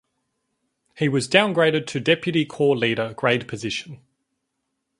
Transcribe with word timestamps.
He 0.97 1.07
was 1.07 1.27
downgraded 1.27 1.85
to 1.85 1.99
deputy 1.99 2.43
corps 2.43 2.75
leader 2.75 3.13
grade 3.13 3.47
position. 3.47 3.99